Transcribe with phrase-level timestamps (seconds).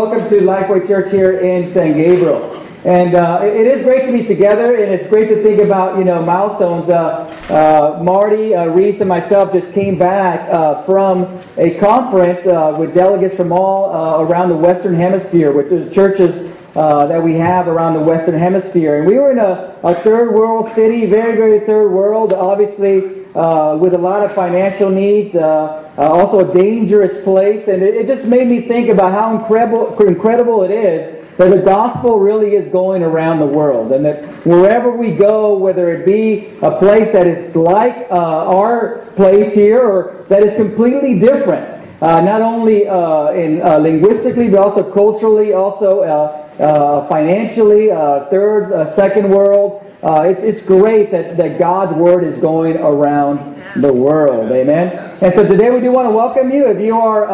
[0.00, 2.56] welcome to Lifeway Church here in San Gabriel.
[2.86, 6.04] And uh, it is great to be together, and it's great to think about you
[6.04, 6.88] know milestones.
[6.88, 12.74] Uh, uh, Marty, uh, Reese, and myself just came back uh, from a conference uh,
[12.78, 17.92] with delegates from all around the Western Hemisphere, with the churches that we have around
[17.92, 19.00] the Western Hemisphere.
[19.00, 23.94] And we were in a, a third world city, very very third world, obviously with
[23.94, 25.34] a lot of financial needs.
[25.36, 30.62] also a dangerous place, and it, it just made me think about how incredible incredible
[30.62, 35.10] it is that the gospel really is going around the world, and that wherever we
[35.10, 40.42] go, whether it be a place that is like uh, our place here or that
[40.42, 41.70] is completely different,
[42.02, 47.88] uh, not only uh, in uh, linguistically but also culturally, also uh, uh, financially,
[48.28, 49.89] third, second world.
[50.02, 54.50] It's, it's great that, that God's word is going around the world.
[54.50, 55.18] Amen.
[55.20, 56.66] And so today we do want to welcome you.
[56.66, 57.28] If you are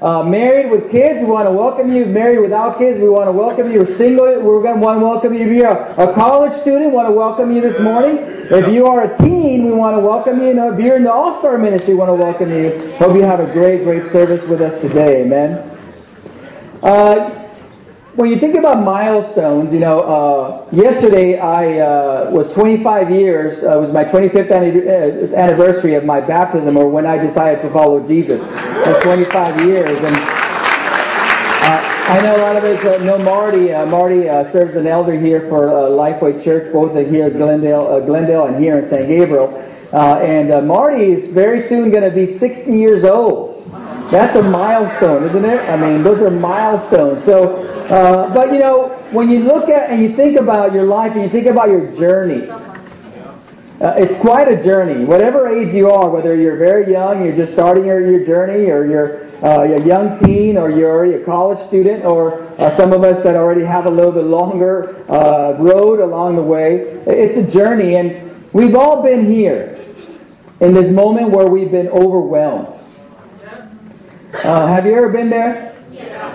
[0.00, 2.06] uh, married with kids, we want to welcome you.
[2.06, 3.74] Married without kids, we want to welcome you.
[3.74, 5.40] You're single, we're going to want to welcome you.
[5.40, 8.18] If you're a college student, we want to welcome you this morning.
[8.50, 10.72] If you are a teen, we want to welcome you.
[10.72, 12.78] if you're in the All-Star Ministry, we want to welcome you.
[12.96, 15.22] Hope you have a great, great service with us today.
[15.22, 15.78] Amen.
[16.82, 17.47] Uh,
[18.18, 23.78] when you think about milestones, you know, uh, yesterday I uh, was 25 years, uh,
[23.78, 28.04] it was my 25th uh, anniversary of my baptism or when I decided to follow
[28.08, 28.44] Jesus.
[28.82, 29.96] For 25 years.
[29.98, 33.68] And uh, I know a lot of us uh, know Marty.
[33.88, 38.80] Marty serves an elder here for Lifeway Church, both here at Glendale, Glendale and here
[38.80, 39.54] in San Gabriel.
[39.92, 43.64] and Marty is very soon going to be 60 years old.
[44.10, 45.60] That's a milestone, isn't it?
[45.68, 47.24] I mean, those are milestones.
[47.24, 51.12] So uh, but you know, when you look at and you think about your life
[51.12, 52.48] and you think about your journey,
[53.80, 55.04] uh, it's quite a journey.
[55.04, 58.84] Whatever age you are, whether you're very young, you're just starting your, your journey, or
[58.84, 63.04] you're uh, a young teen, or you're already a college student, or uh, some of
[63.04, 67.50] us that already have a little bit longer uh, road along the way, it's a
[67.50, 67.94] journey.
[67.94, 69.78] And we've all been here
[70.60, 72.66] in this moment where we've been overwhelmed.
[74.44, 75.67] Uh, have you ever been there?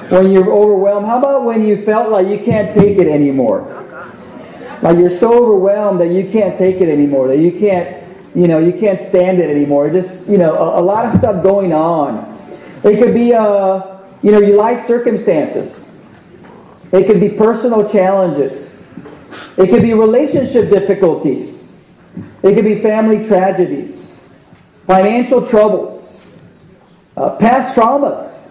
[0.09, 1.05] When you're overwhelmed.
[1.05, 3.61] How about when you felt like you can't take it anymore?
[4.81, 8.03] Like you're so overwhelmed that you can't take it anymore, that you can't,
[8.35, 9.89] you know, you can't stand it anymore.
[9.89, 12.29] Just, you know, a, a lot of stuff going on.
[12.83, 15.87] It could be, uh, you know, your life circumstances.
[16.91, 18.83] It could be personal challenges.
[19.57, 21.79] It could be relationship difficulties.
[22.43, 24.19] It could be family tragedies,
[24.85, 26.21] financial troubles,
[27.15, 28.42] uh, past traumas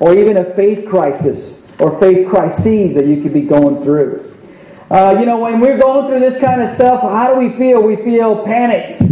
[0.00, 4.22] or even a faith crisis or faith crises that you could be going through.
[4.90, 7.82] Uh, you know, when we're going through this kind of stuff, how do we feel?
[7.82, 9.02] We feel panicked.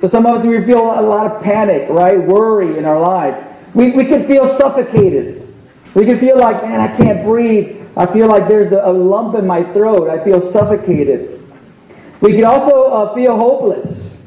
[0.00, 2.18] So some of us, we feel a lot of panic, right?
[2.18, 3.40] Worry in our lives.
[3.72, 5.54] We, we can feel suffocated.
[5.94, 7.82] We can feel like, man, I can't breathe.
[7.96, 10.10] I feel like there's a, a lump in my throat.
[10.10, 11.42] I feel suffocated.
[12.20, 14.26] We can also uh, feel hopeless.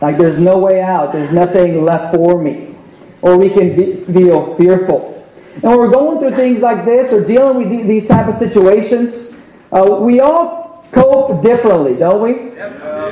[0.00, 1.12] Like there's no way out.
[1.12, 2.70] There's nothing left for me
[3.22, 5.16] or we can be, feel fearful.
[5.54, 9.34] And when we're going through things like this or dealing with these type of situations,
[9.72, 12.32] uh, we all cope differently, don't we?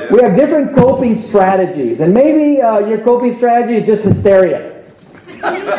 [0.09, 1.99] We have different coping strategies.
[1.99, 4.75] And maybe uh, your coping strategy is just hysteria.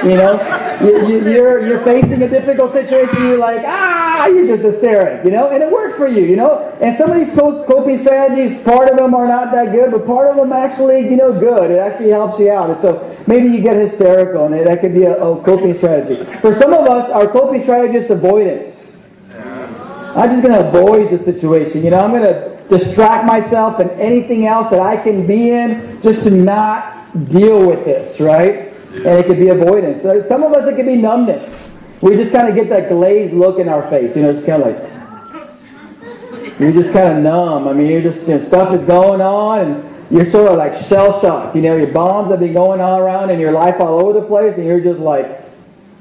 [0.05, 0.41] You know,
[0.81, 3.23] you, are you're, you're facing a difficult situation.
[3.23, 5.25] You're like, ah, you're just hysteric.
[5.25, 6.25] You know, and it works for you.
[6.25, 9.91] You know, and some of these coping strategies, part of them are not that good,
[9.91, 11.71] but part of them actually, you know, good.
[11.71, 12.71] It actually helps you out.
[12.71, 16.25] And so maybe you get hysterical, and that could be a, a coping strategy.
[16.41, 18.99] For some of us, our coping strategy is avoidance.
[19.33, 21.85] I'm just going to avoid the situation.
[21.85, 26.03] You know, I'm going to distract myself and anything else that I can be in
[26.03, 28.73] just to not deal with this, right?
[28.93, 30.03] And it could be avoidance.
[30.03, 31.79] So some of us, it could be numbness.
[32.01, 34.63] We just kind of get that glazed look in our face, you know, it's kind
[34.63, 37.69] of like, you're just kind of numb.
[37.69, 40.75] I mean, you're just, you know, stuff is going on and you're sort of like
[40.87, 41.57] shell shocked.
[41.57, 44.27] You know, your bombs have been going on around in your life all over the
[44.27, 45.41] place and you're just like,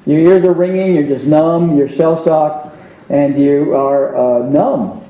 [0.06, 2.75] your ears are ringing, you're just numb, you're shell shocked,
[3.10, 5.06] and you are uh, numb.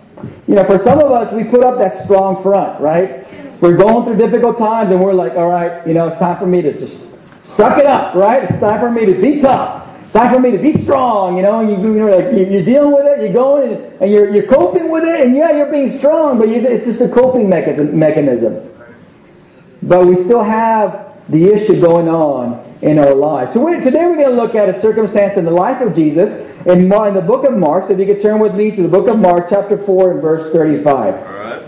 [0.47, 3.25] You know, for some of us, we put up that strong front, right?
[3.61, 6.47] We're going through difficult times and we're like, all right, you know, it's time for
[6.47, 7.09] me to just
[7.59, 8.49] Suck it up, right?
[8.49, 9.85] It's time for me to be tough.
[10.03, 11.59] It's time for me to be strong, you know.
[11.59, 14.47] And you, you know, like you're dealing with it, you're going, and, and you're, you're
[14.47, 18.68] coping with it, and yeah, you're being strong, but you, it's just a coping mechanism.
[19.89, 23.53] But we still have the issue going on in our lives.
[23.53, 26.47] So we're, today we're going to look at a circumstance in the life of Jesus
[26.67, 27.87] in, in the book of Mark.
[27.87, 30.21] So if you could turn with me to the book of Mark, chapter 4, and
[30.21, 31.15] verse 35.
[31.15, 31.63] All right.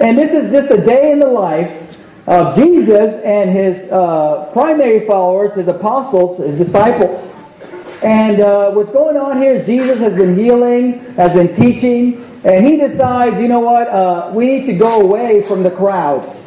[0.00, 1.96] And this is just a day in the life
[2.26, 7.32] of Jesus and his uh, primary followers, his apostles, his disciples.
[8.02, 12.66] And uh, what's going on here is Jesus has been healing, has been teaching, and
[12.66, 16.39] he decides, you know what, uh, we need to go away from the crowds.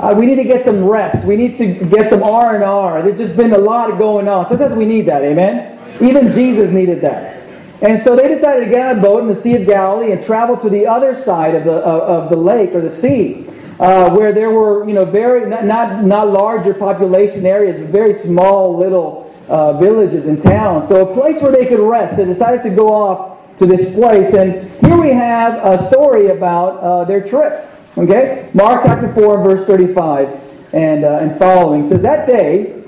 [0.00, 1.26] Uh, we need to get some rest.
[1.26, 3.02] We need to get some R and R.
[3.02, 4.48] There's just been a lot going on.
[4.48, 5.22] Sometimes we need that.
[5.22, 5.78] Amen.
[6.00, 7.42] Even Jesus needed that.
[7.82, 10.24] And so they decided to get on a boat in the Sea of Galilee and
[10.24, 13.46] travel to the other side of the of, of the lake or the sea,
[13.78, 18.78] uh, where there were you know very not not, not larger population areas, very small
[18.78, 20.88] little uh, villages and towns.
[20.88, 22.16] So a place where they could rest.
[22.16, 26.78] They decided to go off to this place, and here we have a story about
[26.78, 27.69] uh, their trip.
[27.96, 28.48] Okay?
[28.54, 32.82] Mark chapter 4, verse 35 and, uh, and following says, That day,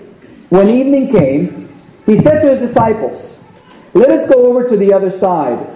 [0.51, 1.69] when evening came,
[2.07, 3.45] he said to his disciples,
[3.95, 5.69] Let us go over to the other side.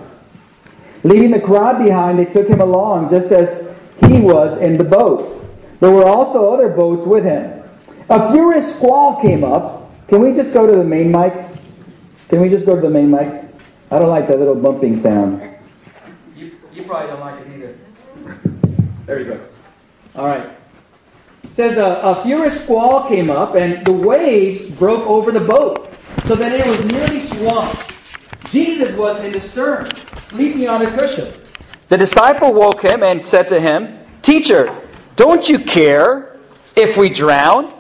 [1.03, 3.75] Leaving the crowd behind, they took him along, just as
[4.07, 5.33] he was in the boat.
[5.81, 7.63] There were also other boats with him.
[8.09, 9.91] A furious squall came up.
[10.09, 11.33] Can we just go to the main mic?
[12.29, 13.45] Can we just go to the main mic?
[13.91, 15.43] I don't like that little bumping sound.
[16.37, 17.56] You, you probably don't like it.
[19.07, 19.41] There you go.
[20.17, 20.51] All right.
[21.45, 25.95] It says a, a furious squall came up, and the waves broke over the boat,
[26.27, 27.93] so that it was nearly swamped.
[28.51, 29.87] Jesus was in the stern,
[30.25, 31.33] sleeping on a cushion.
[31.89, 34.77] The disciple woke him and said to him, Teacher,
[35.15, 36.37] don't you care
[36.75, 37.73] if we drown?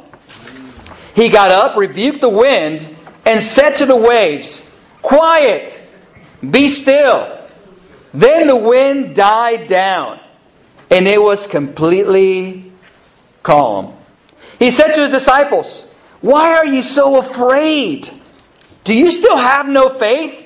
[1.17, 2.87] He got up, rebuked the wind,
[3.25, 4.71] and said to the waves,
[5.03, 5.77] Quiet,
[6.49, 7.37] be still.
[8.15, 10.21] Then the wind died down
[10.91, 12.73] and it was completely
[13.43, 13.95] calm.
[14.59, 15.87] He said to his disciples,
[16.21, 18.11] Why are you so afraid?
[18.85, 20.45] Do you still have no faith?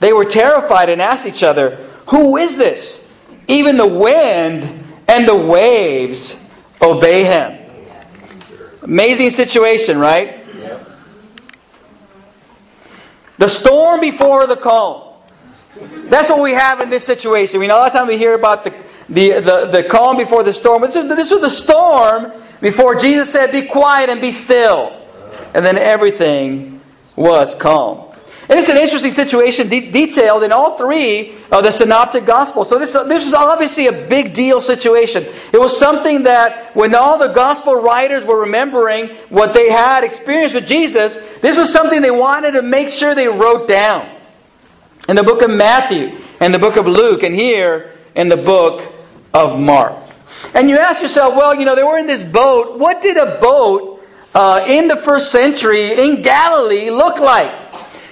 [0.00, 1.76] They were terrified and asked each other,
[2.08, 3.10] Who is this?
[3.48, 6.42] Even the wind and the waves
[6.82, 7.58] obey him.
[8.82, 10.44] Amazing situation, right?
[13.38, 15.02] The storm before the calm.
[16.08, 17.60] That's what we have in this situation.
[17.60, 18.70] We know a lot of time we hear about the
[19.08, 20.82] the, the, the calm before the storm.
[20.82, 20.96] This
[21.30, 24.92] was, the storm before Jesus said, Be quiet and be still.
[25.54, 26.80] And then everything
[27.14, 28.06] was calm.
[28.48, 32.68] And it's an interesting situation de- detailed in all three of the synoptic gospels.
[32.68, 35.26] So this, this is obviously a big deal situation.
[35.52, 40.54] It was something that when all the gospel writers were remembering what they had experienced
[40.54, 44.08] with Jesus, this was something they wanted to make sure they wrote down.
[45.08, 48.92] In the book of Matthew and the book of Luke, and here in the book
[49.36, 49.94] of Mark.
[50.54, 52.78] And you ask yourself, well, you know, they were in this boat.
[52.78, 54.02] What did a boat
[54.34, 57.52] uh, in the first century in Galilee look like?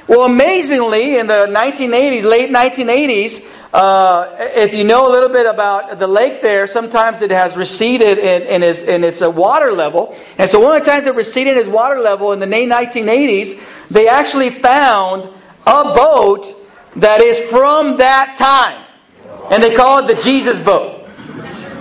[0.06, 5.98] Well, amazingly, in the 1980s, late 1980s, uh, if you know a little bit about
[5.98, 10.14] the lake there, sometimes it has receded in, in, its, in its uh, water level.
[10.36, 12.68] And so one of the times it receded in its water level in the late
[12.68, 15.22] 1980s, they actually found
[15.66, 16.54] a boat
[16.96, 18.84] that is from that time.
[19.50, 20.93] And they call it the Jesus boat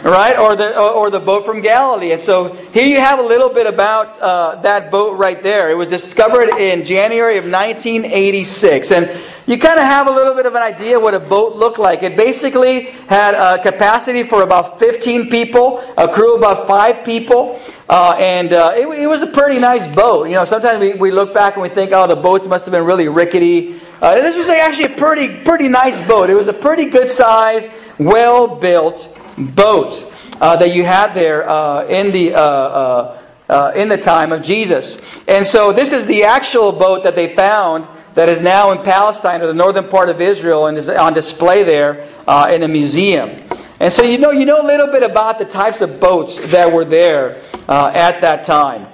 [0.03, 0.37] right?
[0.37, 2.11] Or the or the boat from Galilee.
[2.11, 5.71] And so here you have a little bit about uh, that boat right there.
[5.71, 9.09] It was discovered in January of 1986, and
[9.47, 12.03] you kind of have a little bit of an idea what a boat looked like.
[12.03, 17.59] It basically had a capacity for about 15 people, a crew of about five people.
[17.89, 20.27] Uh, and uh, it, it, was a pretty nice boat.
[20.27, 22.71] You know, sometimes we, we look back and we think, oh, the boats must have
[22.71, 23.79] been really rickety.
[24.01, 26.29] Uh, this was actually a pretty pretty nice boat.
[26.29, 31.85] It was a pretty good size, well built boat uh, that you had there uh,
[31.85, 32.33] in the.
[32.33, 34.99] Uh, uh, uh, in the time of Jesus.
[35.27, 37.85] And so, this is the actual boat that they found
[38.15, 41.61] that is now in Palestine or the northern part of Israel and is on display
[41.61, 43.35] there uh, in a museum.
[43.81, 46.71] And so you know you know a little bit about the types of boats that
[46.71, 47.35] were there
[47.67, 48.87] at that time.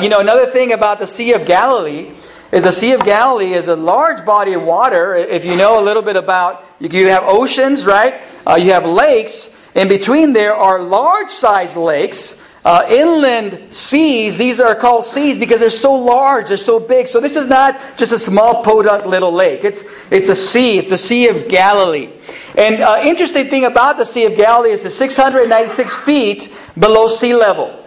[0.00, 2.14] You know another thing about the Sea of Galilee
[2.52, 5.14] is the Sea of Galilee is a large body of water.
[5.14, 8.22] If you know a little bit about you have oceans, right?
[8.58, 14.36] you have lakes, in between there are large sized lakes, uh, inland seas.
[14.36, 17.06] These are called seas because they're so large, they're so big.
[17.06, 19.62] So this is not just a small podunk little lake.
[19.62, 20.78] It's, it's a sea.
[20.78, 22.10] It's the Sea of Galilee.
[22.56, 27.36] And uh, interesting thing about the Sea of Galilee is it's 696 feet below sea
[27.36, 27.84] level.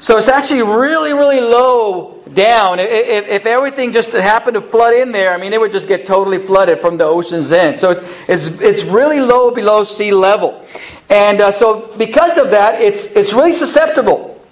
[0.00, 2.78] So it's actually really, really low down.
[2.78, 6.06] If, if, everything just happened to flood in there, I mean, it would just get
[6.06, 7.80] totally flooded from the ocean's end.
[7.80, 10.66] So it's, it's, it's really low below sea level.
[11.08, 14.42] And uh, so, because of that, it's, it's really susceptible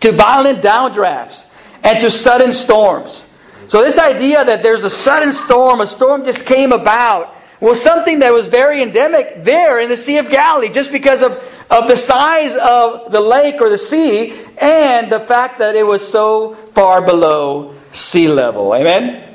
[0.00, 1.46] to violent downdrafts
[1.82, 3.26] and to sudden storms.
[3.68, 8.20] So, this idea that there's a sudden storm, a storm just came about, was something
[8.20, 11.32] that was very endemic there in the Sea of Galilee just because of,
[11.70, 16.06] of the size of the lake or the sea and the fact that it was
[16.06, 18.74] so far below sea level.
[18.74, 19.26] Amen?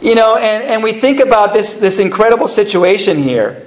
[0.00, 3.66] You know, and, and we think about this, this incredible situation here.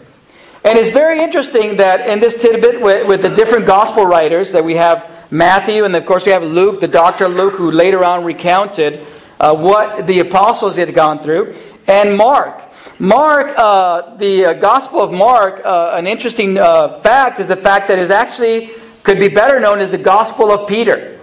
[0.64, 4.64] And it's very interesting that in this tidbit with, with the different gospel writers that
[4.64, 8.24] we have Matthew, and of course we have Luke, the doctor Luke, who later on
[8.24, 9.06] recounted
[9.40, 11.56] uh, what the apostles had gone through,
[11.88, 12.59] and Mark.
[13.02, 17.88] Mark, uh, the uh, Gospel of Mark, uh, an interesting uh, fact is the fact
[17.88, 18.72] that it actually
[19.04, 21.18] could be better known as the Gospel of Peter.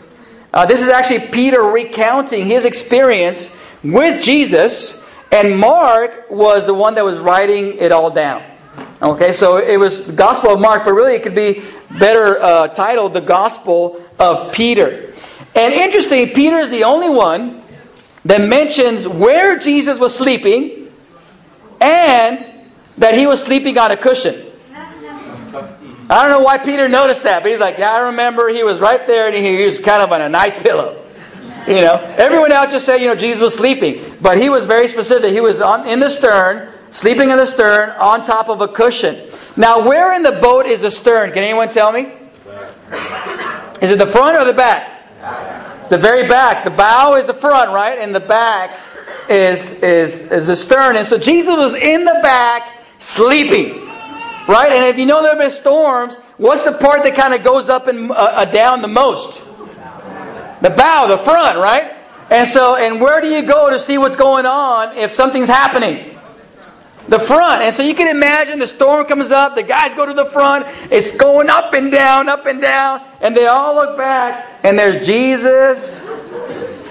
[0.54, 3.54] Uh, this is actually Peter recounting his experience
[3.84, 8.42] with Jesus, and Mark was the one that was writing it all down.
[9.02, 11.62] Okay, so it was the Gospel of Mark, but really it could be
[11.98, 15.12] better uh, titled the Gospel of Peter.
[15.54, 17.62] And interesting, Peter is the only one
[18.24, 20.75] that mentions where Jesus was sleeping
[21.86, 22.64] and
[22.98, 24.42] that he was sleeping on a cushion.
[26.08, 28.80] I don't know why Peter noticed that, but he's like, Yeah, I remember he was
[28.80, 31.02] right there and he was kind of on a nice pillow.
[31.66, 34.14] You know, everyone else just said, you know, Jesus was sleeping.
[34.20, 35.32] But he was very specific.
[35.32, 39.32] He was on, in the stern, sleeping in the stern, on top of a cushion.
[39.56, 41.32] Now, where in the boat is the stern?
[41.32, 42.12] Can anyone tell me?
[43.82, 45.88] Is it the front or the back?
[45.88, 46.62] The very back.
[46.62, 47.98] The bow is the front, right?
[47.98, 48.70] And the back
[49.28, 50.96] is, is, is the stern.
[50.96, 52.68] And so Jesus was in the back,
[52.98, 53.82] sleeping.
[54.48, 54.70] Right?
[54.70, 57.68] And if you know there have been storms, what's the part that kind of goes
[57.68, 59.42] up and uh, uh, down the most?
[60.62, 61.92] The bow, the front, right?
[62.30, 66.16] And so, and where do you go to see what's going on if something's happening?
[67.08, 67.62] The front.
[67.62, 70.66] And so you can imagine the storm comes up, the guys go to the front,
[70.90, 75.06] it's going up and down, up and down, and they all look back, and there's
[75.06, 76.05] Jesus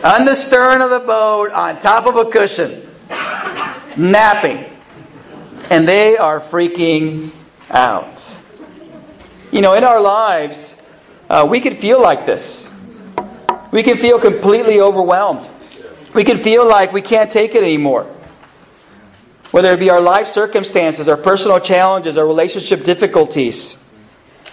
[0.06, 2.88] on the stern of the boat on top of a cushion,
[3.98, 4.64] napping.
[5.72, 7.32] And they are freaking
[7.72, 8.24] out.
[9.52, 10.80] You know, in our lives,
[11.28, 12.70] uh, we can feel like this.
[13.72, 15.50] We can feel completely overwhelmed.
[16.14, 18.04] We can feel like we can't take it anymore.
[19.50, 23.76] Whether it be our life circumstances, our personal challenges, our relationship difficulties,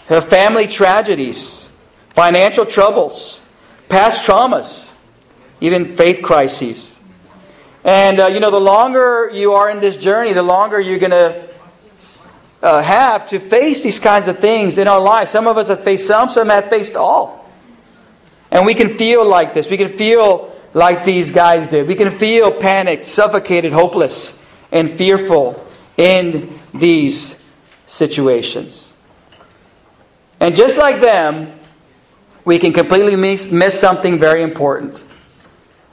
[0.08, 1.68] our family tragedies,
[2.14, 3.42] financial troubles,
[3.90, 4.91] past traumas,
[5.62, 6.98] even faith crises.
[7.84, 11.12] And, uh, you know, the longer you are in this journey, the longer you're going
[11.12, 11.48] to
[12.62, 15.30] uh, have to face these kinds of things in our lives.
[15.30, 17.48] Some of us have faced some, some have faced all.
[18.50, 19.70] And we can feel like this.
[19.70, 21.86] We can feel like these guys did.
[21.86, 24.36] We can feel panicked, suffocated, hopeless,
[24.72, 25.64] and fearful
[25.96, 27.48] in these
[27.86, 28.92] situations.
[30.40, 31.56] And just like them,
[32.44, 35.04] we can completely miss, miss something very important.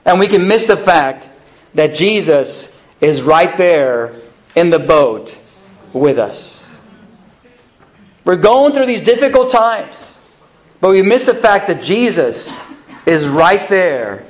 [0.06, 1.30] And we can miss the fact
[1.76, 4.14] that Jesus is right there
[4.56, 5.38] in the boat
[5.94, 6.68] with us.
[8.26, 10.18] We're going through these difficult times,
[10.82, 12.56] but we miss the fact that Jesus
[13.06, 14.26] is right there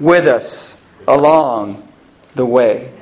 [0.00, 0.76] with us
[1.06, 1.86] along
[2.34, 2.92] the way.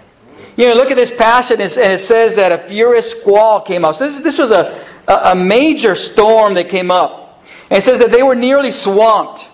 [0.56, 3.96] You know, look at this passage, and it says that a furious squall came up.
[3.96, 7.44] So this, this was a, a major storm that came up.
[7.68, 9.48] And it says that they were nearly swamped.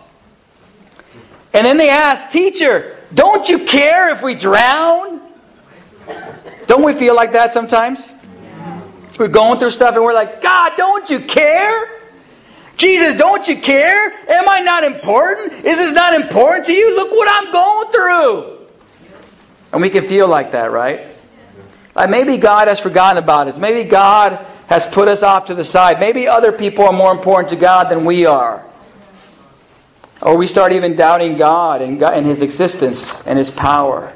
[1.55, 5.21] And then they asked, Teacher, don't you care if we drown?
[6.67, 8.15] Don't we feel like that sometimes?
[9.19, 12.01] We're going through stuff and we're like, God, don't you care?
[12.77, 14.13] Jesus, don't you care?
[14.29, 15.65] Am I not important?
[15.65, 16.97] Is this not important to you?
[16.97, 18.59] Look what I'm going through.
[19.73, 21.07] And we can feel like that, right?
[21.95, 23.59] Like maybe God has forgotten about us.
[23.59, 26.01] Maybe God has put us off to the side.
[26.01, 28.65] Maybe other people are more important to God than we are.
[30.23, 34.12] Or we start even doubting God and, God, and His existence and His power.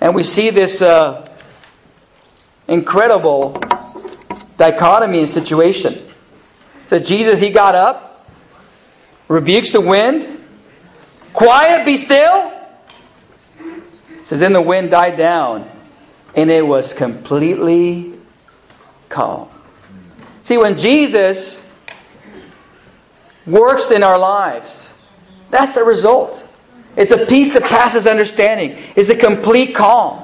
[0.00, 1.28] And we see this uh,
[2.68, 3.60] incredible
[4.56, 6.02] dichotomy and situation.
[6.86, 8.26] So Jesus, he got up,
[9.28, 10.44] rebukes the wind,
[11.32, 12.52] quiet, be still.
[13.60, 15.68] It says, then the wind died down,
[16.34, 18.14] and it was completely
[19.08, 19.48] calm.
[20.42, 21.65] See, when Jesus
[23.46, 24.92] works in our lives,
[25.50, 26.42] that's the result.
[26.96, 28.78] It's a peace that passes understanding.
[28.96, 30.22] It's a complete calm.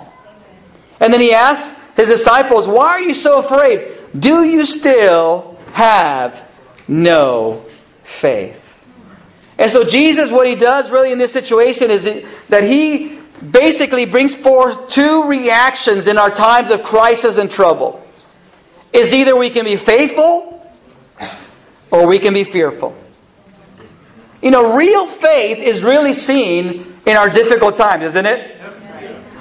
[1.00, 3.92] And then he asks his disciples, Why are you so afraid?
[4.18, 6.42] Do you still have
[6.88, 7.64] no
[8.04, 8.58] faith?
[9.58, 12.04] And so, Jesus, what he does really in this situation is
[12.48, 13.18] that he
[13.50, 18.04] basically brings forth two reactions in our times of crisis and trouble.
[18.92, 20.66] Is either we can be faithful
[21.90, 22.96] or we can be fearful.
[24.42, 28.56] You know, real faith is really seen in our difficult times, isn't it?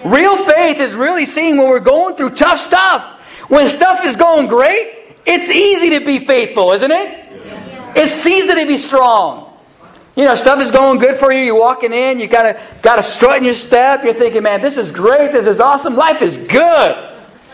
[0.05, 3.20] Real faith is really seen when we're going through tough stuff.
[3.50, 7.27] When stuff is going great, it's easy to be faithful, isn't it?
[7.96, 9.51] It's easy to be strong.
[10.15, 11.39] You know, stuff is going good for you.
[11.39, 14.03] You're walking in, you got a, got a strut in your step.
[14.03, 15.31] You're thinking, man, this is great.
[15.31, 15.96] This is awesome.
[15.96, 17.10] Life is good.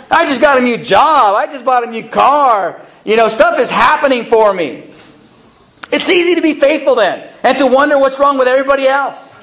[0.09, 1.35] I just got a new job.
[1.35, 2.81] I just bought a new car.
[3.03, 4.91] You know, stuff is happening for me.
[5.91, 9.35] It's easy to be faithful then and to wonder what's wrong with everybody else.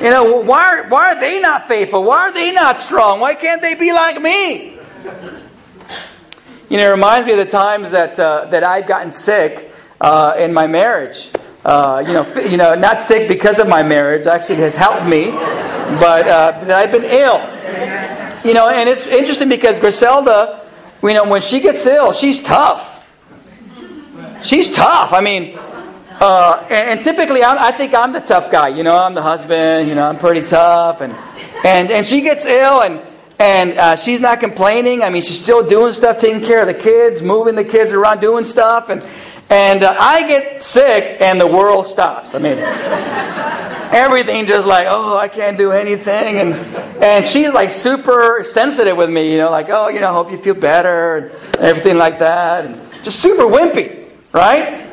[0.00, 2.02] You know, why are, why are they not faithful?
[2.02, 3.20] Why are they not strong?
[3.20, 4.78] Why can't they be like me?
[6.68, 10.34] You know, it reminds me of the times that, uh, that I've gotten sick uh,
[10.38, 11.30] in my marriage.
[11.64, 14.26] Uh, you know, you know, not sick because of my marriage.
[14.26, 17.38] Actually, has helped me, but uh, that I've been ill.
[18.44, 20.68] You know, and it's interesting because Griselda,
[21.02, 22.93] you know, when she gets ill, she's tough.
[24.44, 25.14] She's tough.
[25.14, 25.58] I mean,
[26.20, 28.68] uh, and, and, typically, I'm, i think I'm the tough guy.
[28.68, 29.88] You know, I'm the husband.
[29.88, 31.14] You know, I'm pretty tough, and
[31.64, 33.00] and and she gets ill, and
[33.38, 35.02] and uh, she's not complaining.
[35.02, 38.20] I mean, she's still doing stuff, taking care of the kids, moving the kids around,
[38.20, 39.02] doing stuff, and
[39.48, 42.34] and uh, I get sick, and the world stops.
[42.34, 42.58] I mean,
[43.94, 46.54] everything just like, oh, I can't do anything, and
[47.02, 49.32] and she's like super sensitive with me.
[49.32, 52.78] You know, like, oh, you know, hope you feel better, and everything like that, and
[53.02, 54.03] just super wimpy.
[54.34, 54.84] Right?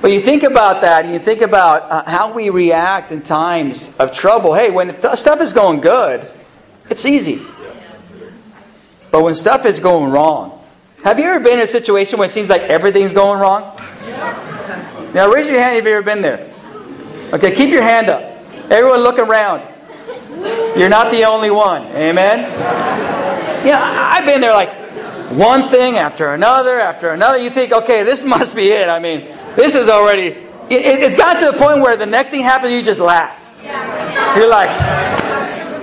[0.00, 3.94] But you think about that, and you think about uh, how we react in times
[3.96, 4.54] of trouble.
[4.54, 6.30] Hey, when th- stuff is going good,
[6.88, 7.42] it's easy.
[9.10, 10.64] But when stuff is going wrong,
[11.02, 13.76] have you ever been in a situation where it seems like everything's going wrong?
[15.12, 16.52] Now, raise your hand if you've ever been there.
[17.32, 18.22] Okay, keep your hand up.
[18.70, 19.62] Everyone look around.
[20.78, 21.86] You're not the only one.
[21.86, 23.25] Amen?
[23.66, 24.72] You know, I've been there like
[25.32, 27.38] one thing after another after another.
[27.38, 28.88] You think, okay, this must be it.
[28.88, 30.28] I mean, this is already.
[30.68, 33.42] It, it's gotten to the point where the next thing happens, you just laugh.
[34.36, 34.70] You're like,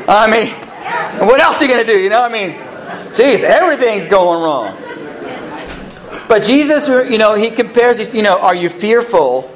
[0.08, 2.00] I mean, what else are you going to do?
[2.00, 2.52] You know, I mean,
[3.16, 4.78] geez, everything's going wrong.
[6.28, 9.54] But Jesus, you know, he compares, you know, are you fearful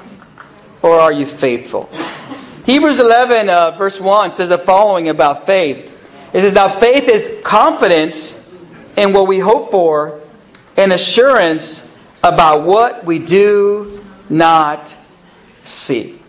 [0.81, 1.89] or are you faithful?
[2.65, 5.96] Hebrews 11, uh, verse 1 says the following about faith.
[6.33, 8.33] It says, Now faith is confidence
[8.95, 10.19] in what we hope for
[10.75, 11.87] and assurance
[12.23, 14.93] about what we do not
[15.63, 16.19] see.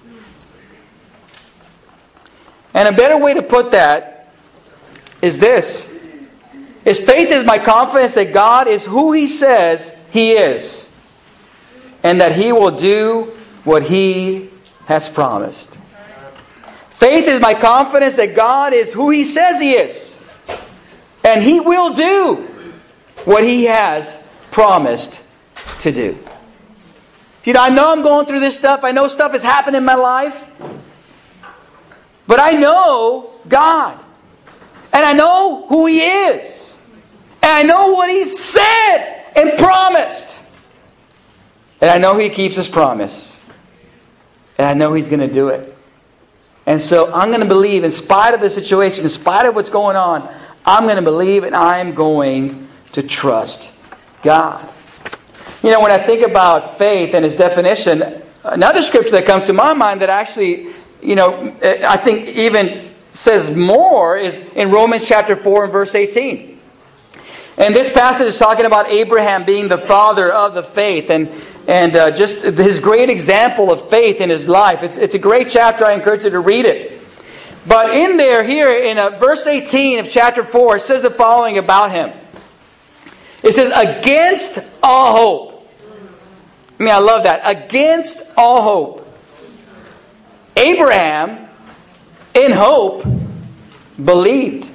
[2.75, 4.33] And a better way to put that
[5.21, 5.91] is this
[6.85, 10.89] is faith is my confidence that God is who he says he is
[12.03, 13.33] and that he will do
[13.65, 14.51] what he
[14.87, 15.78] has promised.
[16.99, 20.21] Faith is my confidence that God is who He says He is.
[21.25, 22.37] And He will do
[23.25, 25.21] what He has promised
[25.81, 26.19] to do.
[27.45, 28.81] You know, I know I'm going through this stuff.
[28.83, 30.45] I know stuff has happened in my life.
[32.27, 33.99] But I know God.
[34.93, 36.77] And I know who He is.
[37.43, 40.41] And I know what He said and promised.
[41.81, 43.41] And I know He keeps His promise.
[44.59, 45.78] And I know He's going to do it.
[46.69, 49.71] And so I'm going to believe, in spite of the situation, in spite of what's
[49.71, 50.31] going on,
[50.67, 53.73] I'm going to believe and I'm going to trust
[54.23, 54.69] God.
[55.63, 59.55] You know, when I think about faith and its definition, another scripture that comes to
[59.55, 60.67] my mind that actually,
[61.03, 66.61] you know, I think even says more is in Romans chapter 4 and verse 18.
[67.57, 71.09] And this passage is talking about Abraham being the father of the faith.
[71.09, 71.31] And
[71.69, 74.83] and uh, just his great example of faith in his life.
[74.83, 75.85] It's, it's a great chapter.
[75.85, 76.99] I encourage you to read it.
[77.67, 81.59] But in there, here in uh, verse 18 of chapter 4, it says the following
[81.59, 82.11] about him.
[83.43, 85.69] It says, against all hope.
[86.81, 87.43] I mean, I love that.
[87.45, 89.15] Against all hope.
[90.57, 91.49] Abraham,
[92.33, 93.05] in hope,
[94.03, 94.71] believed.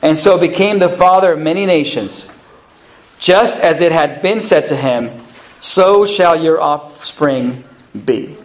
[0.00, 2.32] And so became the father of many nations,
[3.18, 5.25] just as it had been said to him
[5.60, 7.64] so shall your offspring
[8.04, 8.36] be.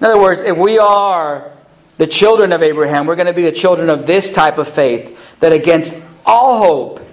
[0.00, 1.50] In other words, if we are
[1.98, 5.38] the children of Abraham, we're going to be the children of this type of faith
[5.40, 7.06] that against all hope,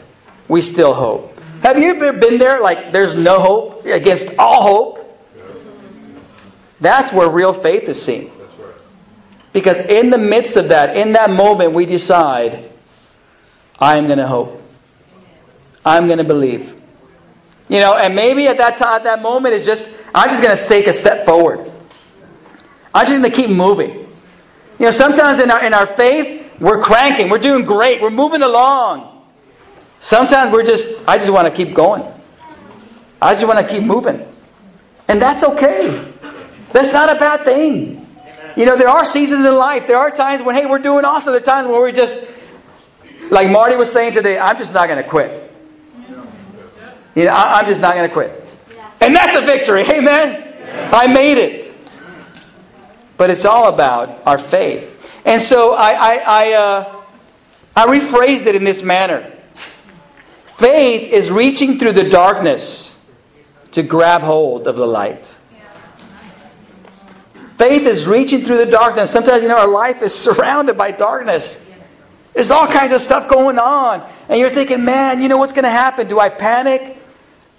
[0.48, 1.38] we still hope.
[1.62, 4.98] Have you ever been there like there's no hope against all hope?
[6.80, 8.32] That's where real faith is seen.
[9.52, 12.70] Because in the midst of that, in that moment, we decide,
[13.80, 14.62] I'm going to hope.
[15.84, 16.77] I'm going to believe.
[17.69, 20.56] You know, and maybe at that time, at that moment, it's just, I'm just going
[20.56, 21.71] to take a step forward.
[22.93, 23.91] I'm just going to keep moving.
[23.91, 27.30] You know, sometimes in our, in our faith, we're cranking.
[27.30, 28.01] We're doing great.
[28.01, 29.25] We're moving along.
[29.99, 32.03] Sometimes we're just, I just want to keep going.
[33.21, 34.25] I just want to keep moving.
[35.08, 36.13] And that's okay.
[36.71, 38.06] That's not a bad thing.
[38.56, 39.88] You know, there are seasons in life.
[39.88, 41.34] There are times when, hey, we're doing awesome.
[41.34, 42.17] There are times where we're just,
[43.30, 45.47] like Marty was saying today, I'm just not going to quit.
[47.17, 48.47] You know, I, am just not going to quit.
[49.01, 49.82] And that's a victory.
[49.82, 50.53] Amen?
[50.93, 51.73] I made it.
[53.17, 54.93] But it's all about our faith.
[55.25, 57.01] And so I, I, I, uh,
[57.75, 59.34] I rephrased it in this manner
[60.58, 62.95] Faith is reaching through the darkness
[63.71, 65.36] to grab hold of the light.
[67.58, 69.10] Faith is reaching through the darkness.
[69.10, 71.60] Sometimes, you know, our life is surrounded by darkness.
[72.34, 74.08] There's all kinds of stuff going on.
[74.30, 76.08] And you're thinking, man, you know what's going to happen?
[76.08, 76.97] Do I panic?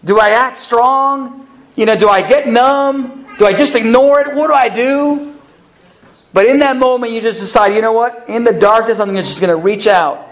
[0.05, 1.47] Do I act strong?
[1.77, 3.27] You know, do I get numb?
[3.39, 4.35] Do I just ignore it?
[4.35, 5.35] What do I do?
[6.33, 8.29] But in that moment, you just decide, you know what?
[8.29, 10.27] In the darkness, I'm just going to reach out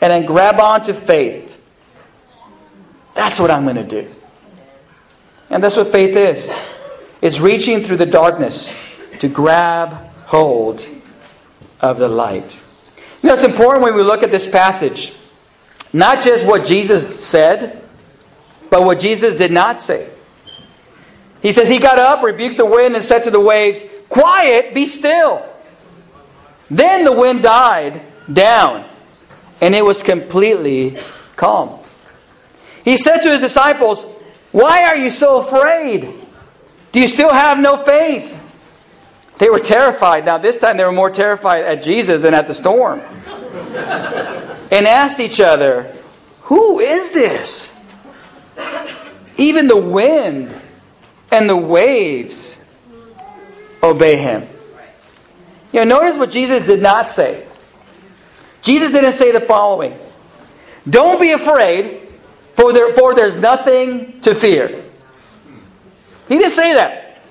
[0.00, 1.44] and then grab onto faith.
[3.14, 4.10] That's what I'm going to do.
[5.48, 6.54] And that's what faith is.
[7.22, 8.74] It's reaching through the darkness
[9.20, 9.92] to grab
[10.26, 10.86] hold
[11.80, 12.62] of the light.
[13.22, 15.12] You know, it's important when we look at this passage,
[15.92, 17.82] not just what Jesus said,
[18.70, 20.10] but what Jesus did not say.
[21.42, 24.86] He says, He got up, rebuked the wind, and said to the waves, Quiet, be
[24.86, 25.46] still.
[26.70, 28.02] Then the wind died
[28.32, 28.88] down,
[29.60, 30.98] and it was completely
[31.36, 31.78] calm.
[32.84, 34.02] He said to his disciples,
[34.52, 36.12] Why are you so afraid?
[36.92, 38.32] Do you still have no faith?
[39.38, 40.24] They were terrified.
[40.24, 43.00] Now, this time they were more terrified at Jesus than at the storm.
[44.70, 45.92] and asked each other,
[46.42, 47.75] Who is this?
[49.36, 50.54] Even the wind
[51.30, 52.60] and the waves
[53.82, 54.46] obey him.
[55.72, 57.46] You know, notice what Jesus did not say.
[58.62, 59.96] Jesus didn't say the following
[60.88, 62.08] Don't be afraid,
[62.54, 64.82] for, there, for there's nothing to fear.
[66.28, 67.22] He didn't say that.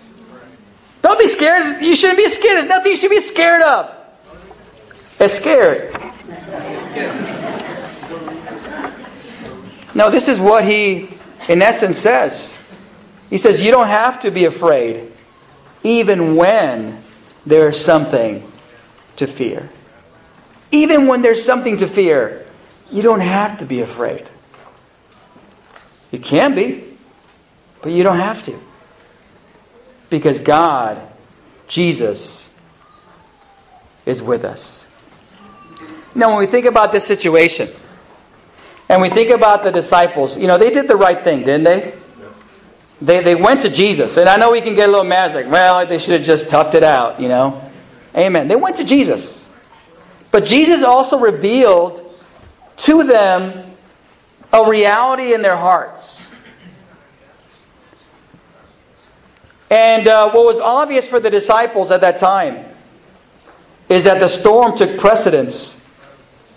[1.02, 1.82] Don't be scared.
[1.82, 2.58] You shouldn't be scared.
[2.58, 3.96] There's nothing you should be scared of.
[5.20, 5.94] It's scared.
[9.94, 11.10] No, this is what he,
[11.48, 12.58] in essence, says.
[13.30, 15.12] He says, You don't have to be afraid,
[15.84, 17.02] even when
[17.46, 18.52] there's something
[19.18, 19.70] to fear.
[20.72, 22.46] Even when there's something to fear,
[22.92, 24.30] you don't have to be afraid.
[26.12, 26.84] You can be,
[27.82, 28.60] but you don't have to.
[30.10, 31.02] Because God,
[31.68, 32.50] Jesus,
[34.06, 34.88] is with us.
[36.14, 37.70] Now, when we think about this situation,
[38.88, 41.94] and we think about the disciples, you know, they did the right thing, didn't they?
[43.02, 44.18] They, they went to Jesus.
[44.18, 46.48] And I know we can get a little mad, like, well, they should have just
[46.48, 47.62] toughed it out, you know?
[48.16, 48.48] Amen.
[48.48, 49.50] They went to Jesus.
[50.32, 52.02] But Jesus also revealed
[52.78, 53.72] to them
[54.54, 56.26] a reality in their hearts.
[59.70, 62.66] And uh, what was obvious for the disciples at that time
[63.90, 65.82] is that the storm took precedence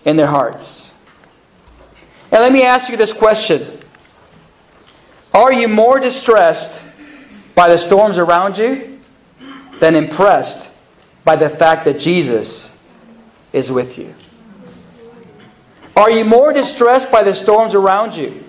[0.05, 0.88] in their hearts.
[2.31, 3.79] And let me ask you this question
[5.33, 6.83] Are you more distressed
[7.55, 9.01] by the storms around you
[9.81, 10.71] than impressed
[11.25, 12.75] by the fact that Jesus
[13.53, 14.15] is with you?
[15.97, 18.45] Are you more distressed by the storms around you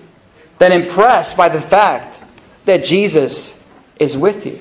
[0.58, 2.20] than impressed by the fact
[2.66, 3.60] that Jesus
[3.98, 4.60] is with you?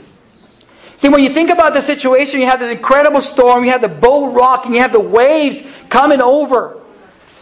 [0.98, 3.88] See, when you think about the situation, you have this incredible storm, you have the
[3.88, 6.79] boat rocking, you have the waves coming over,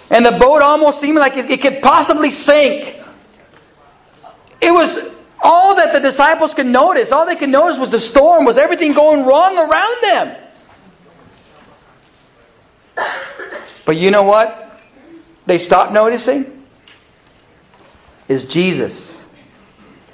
[0.10, 2.96] and the boat almost seemed like it, it could possibly sink.
[4.62, 5.00] It was
[5.42, 7.12] all that the disciples could notice.
[7.12, 10.36] All they could notice was the storm, was everything going wrong around them.
[13.86, 14.68] But you know what?
[15.48, 16.46] they stopped noticing
[18.28, 19.24] is Jesus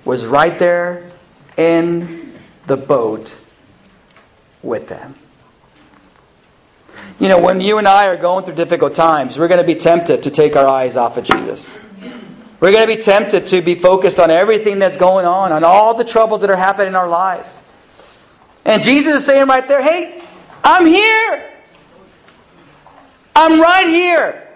[0.05, 1.09] was right there
[1.57, 2.33] in
[2.67, 3.35] the boat
[4.61, 5.15] with them.
[7.19, 9.75] You know, when you and I are going through difficult times, we're going to be
[9.75, 11.75] tempted to take our eyes off of Jesus.
[12.59, 15.93] We're going to be tempted to be focused on everything that's going on, on all
[15.93, 17.61] the troubles that are happening in our lives.
[18.65, 20.21] And Jesus is saying right there, hey,
[20.63, 21.51] I'm here.
[23.35, 24.47] I'm right here.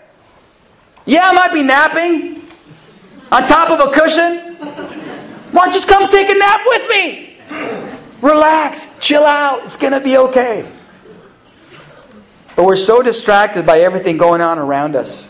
[1.05, 2.43] Yeah, I might be napping
[3.31, 4.55] on top of a cushion.
[5.51, 7.37] Why don't you come take a nap with me?
[8.21, 9.65] Relax, chill out.
[9.65, 10.65] It's going to be okay.
[12.57, 15.29] But we're so distracted by everything going on around us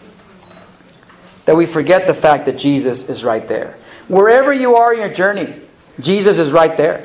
[1.44, 3.76] that we forget the fact that Jesus is right there.
[4.08, 5.54] Wherever you are in your journey,
[6.00, 7.04] Jesus is right there.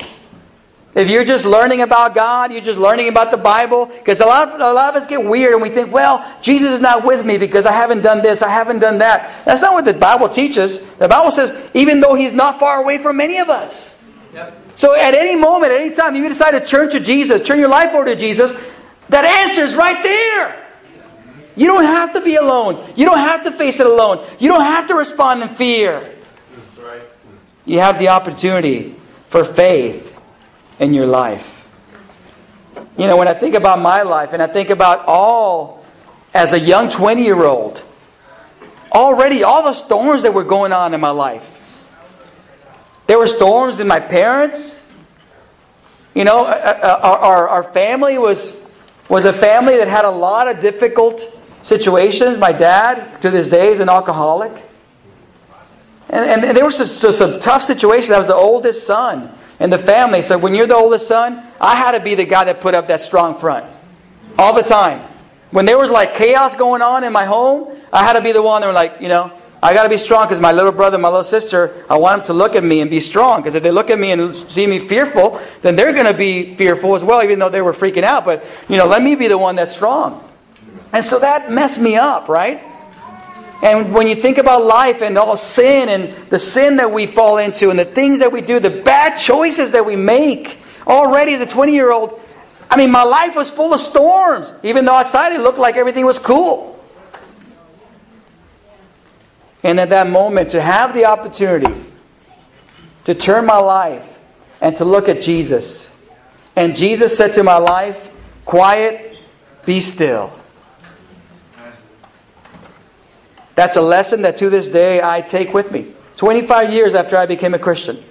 [0.95, 4.47] If you're just learning about God, you're just learning about the Bible, because a lot,
[4.47, 7.25] of, a lot of us get weird and we think, well, Jesus is not with
[7.25, 9.43] me because I haven't done this, I haven't done that.
[9.43, 10.85] That's not what the Bible teaches.
[10.95, 13.97] The Bible says, even though He's not far away from many of us.
[14.33, 14.77] Yep.
[14.77, 17.69] So at any moment, at any time, you decide to turn to Jesus, turn your
[17.69, 18.53] life over to Jesus,
[19.09, 20.59] that answer is right there.
[21.55, 22.83] You don't have to be alone.
[22.95, 24.25] You don't have to face it alone.
[24.39, 26.15] You don't have to respond in fear.
[27.65, 28.95] You have the opportunity
[29.29, 30.19] for faith
[30.79, 31.65] in your life.
[32.97, 35.83] You know, when I think about my life and I think about all
[36.33, 37.83] as a young 20 year old,
[38.91, 41.61] already all the storms that were going on in my life.
[43.07, 44.79] There were storms in my parents.
[46.13, 48.55] You know, uh, uh, our, our, our family was,
[49.13, 52.39] was a family that had a lot of difficult situations.
[52.39, 54.51] My dad, to this day, is an alcoholic.
[56.09, 58.09] And, and there was just, just some tough situations.
[58.09, 60.23] I was the oldest son in the family.
[60.23, 62.87] So when you're the oldest son, I had to be the guy that put up
[62.87, 63.71] that strong front.
[64.39, 65.07] All the time.
[65.51, 68.41] When there was like chaos going on in my home, I had to be the
[68.41, 69.31] one that were like, you know,
[69.63, 72.25] I got to be strong because my little brother, my little sister, I want them
[72.27, 73.39] to look at me and be strong.
[73.39, 76.53] Because if they look at me and see me fearful, then they're going to be
[76.55, 78.25] fearful as well, even though they were freaking out.
[78.25, 80.21] But, you know, let me be the one that's strong.
[80.91, 82.61] And so that messed me up, right?
[83.63, 87.37] And when you think about life and all sin and the sin that we fall
[87.37, 91.39] into and the things that we do, the bad choices that we make, already as
[91.39, 92.19] a 20 year old,
[92.69, 96.05] I mean, my life was full of storms, even though outside it looked like everything
[96.05, 96.72] was cool.
[99.63, 101.73] And at that moment, to have the opportunity
[103.05, 104.19] to turn my life
[104.61, 105.89] and to look at Jesus.
[106.55, 108.11] And Jesus said to my life,
[108.45, 109.17] Quiet,
[109.65, 110.37] be still.
[113.55, 115.93] That's a lesson that to this day I take with me.
[116.17, 118.03] 25 years after I became a Christian.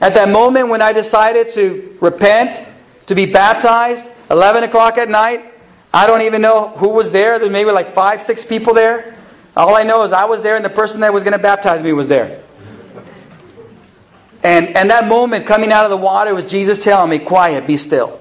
[0.00, 2.60] At that moment when I decided to repent,
[3.06, 5.52] to be baptized, 11 o'clock at night,
[5.92, 7.38] I don't even know who was there.
[7.38, 9.13] There may be like five, six people there.
[9.56, 11.82] All I know is I was there and the person that was going to baptize
[11.82, 12.42] me was there.
[14.42, 17.76] And, and that moment coming out of the water was Jesus telling me, Quiet, be
[17.76, 18.20] still.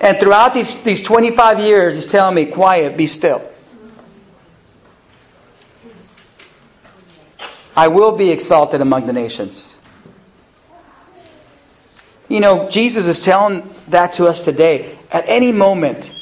[0.00, 3.48] And throughout these, these 25 years, He's telling me, Quiet, be still.
[7.74, 9.76] I will be exalted among the nations.
[12.28, 16.12] You know, Jesus is telling that to us today at any moment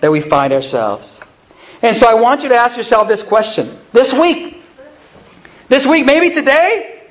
[0.00, 1.18] that we find ourselves.
[1.82, 4.62] And so I want you to ask yourself this question this week.
[5.68, 7.02] This week, maybe today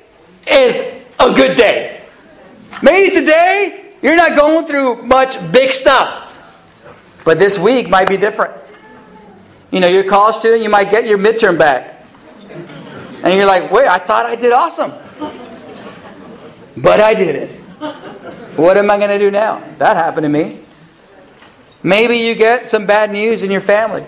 [0.47, 0.77] is
[1.19, 2.01] a good day.
[2.81, 6.29] Maybe today you're not going through much big stuff.
[7.25, 8.53] But this week might be different.
[9.71, 12.05] You know, you're a college student, you might get your midterm back.
[13.23, 14.91] And you're like, wait, I thought I did awesome.
[16.77, 17.49] But I didn't.
[18.57, 19.63] What am I going to do now?
[19.77, 20.59] That happened to me.
[21.83, 24.05] Maybe you get some bad news in your family.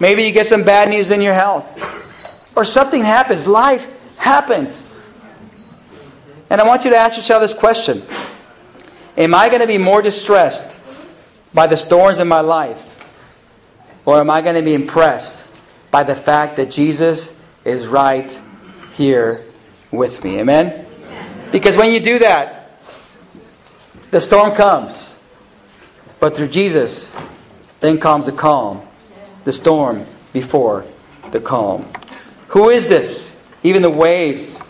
[0.00, 1.66] Maybe you get some bad news in your health.
[2.56, 3.46] Or something happens.
[3.46, 4.96] Life happens.
[6.50, 8.02] And I want you to ask yourself this question
[9.16, 10.76] Am I going to be more distressed
[11.52, 12.84] by the storms in my life?
[14.04, 15.44] Or am I going to be impressed
[15.90, 18.38] by the fact that Jesus is right
[18.94, 19.44] here
[19.90, 20.38] with me?
[20.38, 20.86] Amen?
[21.52, 22.78] Because when you do that,
[24.10, 25.14] the storm comes.
[26.20, 27.12] But through Jesus,
[27.80, 28.87] then comes the calm
[29.48, 30.84] the storm before
[31.30, 31.82] the calm.
[32.48, 33.34] Who is this?
[33.62, 34.62] Even the waves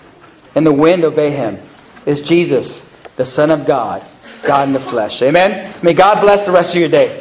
[0.54, 1.58] and the wind obey him.
[2.06, 4.04] Is Jesus, the Son of God,
[4.44, 5.20] God in the flesh.
[5.20, 5.74] Amen?
[5.82, 7.20] May God bless the rest of your day.